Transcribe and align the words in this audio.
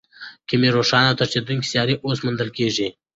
کمې 0.49 0.69
روښانه 0.77 1.07
او 1.11 1.17
تښتېدونکې 1.19 1.69
سیارې 1.71 1.95
اوس 2.05 2.17
موندل 2.25 2.49
کېږي. 2.57 2.87